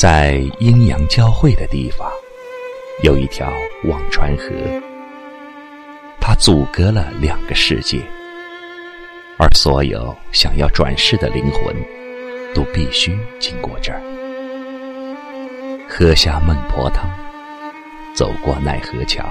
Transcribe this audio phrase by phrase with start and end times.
[0.00, 2.10] 在阴阳交汇的地方，
[3.02, 3.52] 有一条
[3.84, 4.46] 忘川河，
[6.18, 8.00] 它阻隔了两个世界，
[9.38, 11.76] 而所有想要转世的灵魂，
[12.54, 14.00] 都必须经过这儿，
[15.86, 17.06] 喝下孟婆汤，
[18.14, 19.22] 走过奈何桥，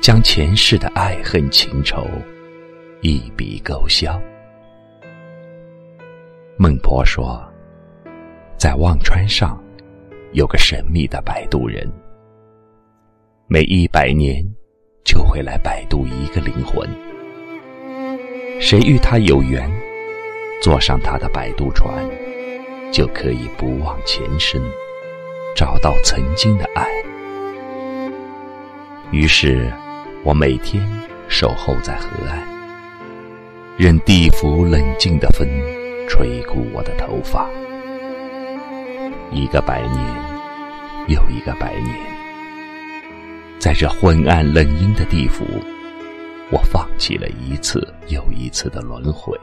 [0.00, 2.04] 将前世的爱恨情仇
[3.02, 4.20] 一笔勾销。
[6.56, 7.47] 孟婆说。
[8.58, 9.56] 在忘川上，
[10.32, 11.88] 有个神秘的摆渡人，
[13.46, 14.44] 每一百年
[15.04, 16.90] 就会来摆渡一个灵魂。
[18.60, 19.70] 谁与他有缘，
[20.60, 22.04] 坐上他的摆渡船，
[22.90, 24.60] 就可以不忘前生，
[25.54, 26.84] 找到曾经的爱。
[29.12, 29.72] 于是，
[30.24, 30.84] 我每天
[31.28, 32.42] 守候在河岸，
[33.76, 35.48] 任地府冷静的风
[36.08, 37.48] 吹过我的头发。
[39.30, 40.02] 一个百年，
[41.08, 41.94] 又一个百年，
[43.58, 45.44] 在这昏暗冷阴的地府，
[46.50, 49.38] 我放弃了一次又一次的轮回，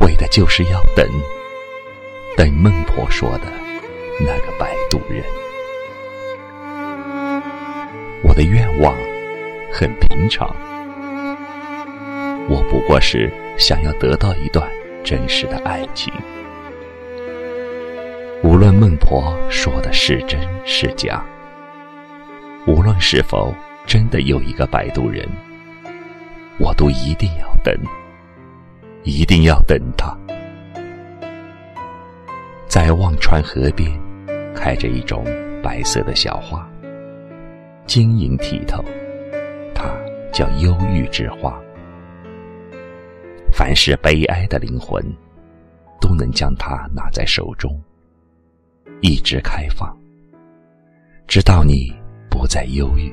[0.00, 1.06] 为的就是要等，
[2.36, 3.44] 等孟婆说的
[4.18, 5.24] 那个摆渡人。
[8.22, 8.94] 我的愿望
[9.72, 10.54] 很平常，
[12.48, 14.68] 我不过是想要得到一段
[15.04, 16.12] 真实的爱情。
[18.42, 21.22] 无论孟婆说的是真是假，
[22.66, 23.54] 无论是否
[23.86, 25.28] 真的有一个摆渡人，
[26.58, 27.74] 我都一定要等，
[29.02, 30.16] 一定要等他。
[32.66, 33.90] 在忘川河边，
[34.54, 35.22] 开着一种
[35.62, 36.66] 白色的小花，
[37.86, 38.82] 晶莹剔透，
[39.74, 39.84] 它
[40.32, 41.60] 叫忧郁之花。
[43.52, 45.04] 凡是悲哀的灵魂，
[46.00, 47.78] 都能将它拿在手中。
[49.02, 49.96] 一直开放，
[51.26, 51.90] 直到你
[52.30, 53.10] 不再忧郁，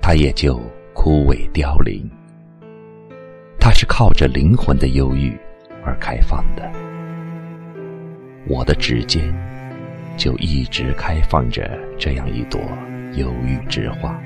[0.00, 0.58] 它也就
[0.94, 2.08] 枯萎凋零。
[3.58, 5.36] 它是靠着灵魂的忧郁
[5.84, 6.70] 而开放的。
[8.48, 9.22] 我的指尖
[10.16, 12.58] 就一直开放着这样一朵
[13.16, 14.18] 忧郁之花，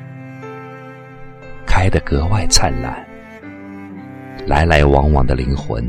[1.66, 3.04] 开得格外灿烂。
[4.46, 5.84] 来来往往的灵魂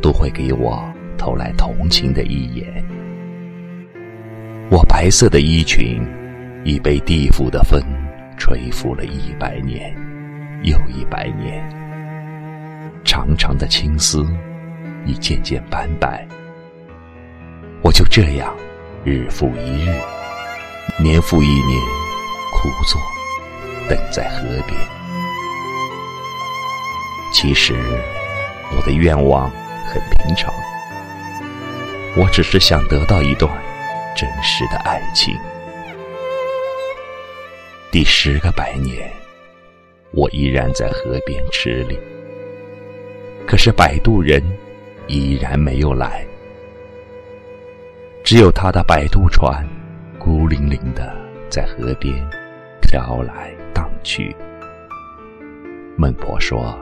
[0.00, 0.80] 都会给我
[1.18, 2.84] 投来同情的一眼。
[4.68, 6.04] 我白色的衣裙
[6.64, 7.80] 已被地府的风
[8.36, 9.94] 吹拂了一百年
[10.64, 11.62] 又一百年，
[13.04, 14.26] 长长的青丝
[15.04, 16.26] 已渐渐斑白。
[17.80, 18.52] 我就这样
[19.04, 19.94] 日复一日，
[21.00, 21.80] 年复一年，
[22.52, 23.00] 枯坐
[23.88, 24.76] 等在河边。
[27.32, 27.72] 其实
[28.76, 29.48] 我的愿望
[29.86, 30.52] 很平常，
[32.16, 33.48] 我只是想得到一段。
[34.16, 35.36] 真实的爱情。
[37.92, 39.12] 第十个百年，
[40.12, 41.98] 我依然在河边吃力，
[43.46, 44.42] 可是摆渡人
[45.06, 46.26] 依然没有来，
[48.24, 49.66] 只有他的摆渡船
[50.18, 51.14] 孤零零的
[51.50, 52.14] 在河边
[52.80, 54.34] 飘来荡去。
[55.96, 56.74] 孟婆说：“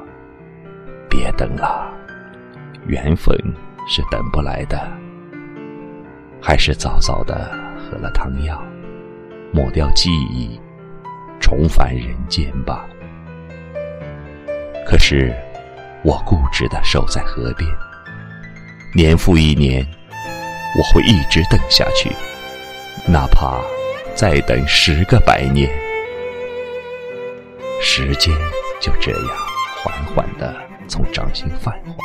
[1.11, 1.93] 别等了，
[2.87, 3.37] 缘分
[3.89, 4.91] 是等不来的。”
[6.47, 8.63] 还是早早的喝了汤药，
[9.51, 10.61] 抹掉记忆，
[11.41, 12.85] 重返人间吧。
[14.85, 15.35] 可是，
[16.03, 17.67] 我固执的守在河边，
[18.95, 19.87] 年复一年，
[20.77, 22.11] 我会一直等下去，
[23.11, 23.59] 哪怕
[24.15, 25.71] 再等十个百年。
[27.81, 28.35] 时间
[28.83, 29.31] 就这样
[29.83, 30.55] 缓缓的
[30.89, 32.05] 从掌心泛化，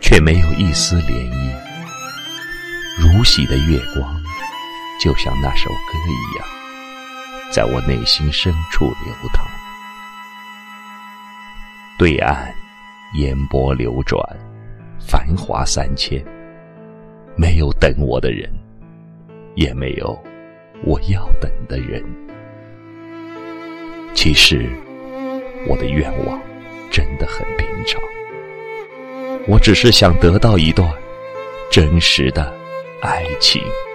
[0.00, 1.65] 却没有一丝涟漪。
[3.26, 4.22] 如洗的月光，
[5.00, 6.46] 就像那首歌一样，
[7.50, 9.44] 在我内心深处流淌。
[11.98, 12.54] 对岸，
[13.14, 14.22] 烟波流转，
[15.00, 16.24] 繁华三千，
[17.34, 18.48] 没有等我的人，
[19.56, 20.16] 也没有
[20.84, 22.00] 我要等的人。
[24.14, 24.70] 其实，
[25.66, 26.40] 我的愿望
[26.92, 28.00] 真的很平常，
[29.48, 30.88] 我只是想得到一段
[31.72, 32.55] 真实的。
[33.06, 33.85] 爱情。